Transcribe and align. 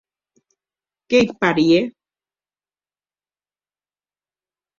Qu'ei 1.07 1.27
parièr. 1.41 1.85